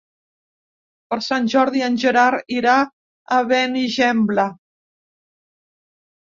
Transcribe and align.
Per 1.11 1.17
Sant 1.25 1.49
Jordi 1.53 1.83
en 1.87 1.97
Gerard 2.03 2.49
irà 2.61 2.77
a 3.37 3.39
Benigembla. 3.53 4.47